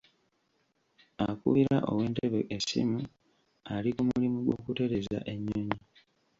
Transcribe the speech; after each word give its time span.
Akubira 1.29 1.75
ow'e 1.89 2.05
Ntebe 2.11 2.39
essimu 2.55 2.99
ali 3.73 3.89
ku 3.95 4.01
mulimu 4.09 4.37
gw'okutereeza 4.45 5.17
ennyonyi. 5.33 5.77